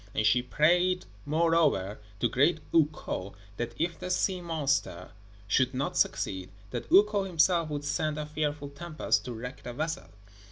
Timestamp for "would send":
7.69-8.17